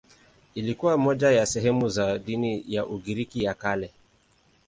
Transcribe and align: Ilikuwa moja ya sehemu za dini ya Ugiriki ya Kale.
Ilikuwa 0.55 0.97
moja 0.97 1.31
ya 1.31 1.45
sehemu 1.45 1.89
za 1.89 2.19
dini 2.19 2.63
ya 2.67 2.85
Ugiriki 2.85 3.43
ya 3.43 3.53
Kale. 3.53 3.91